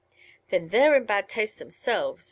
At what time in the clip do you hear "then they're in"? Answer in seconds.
0.49-1.05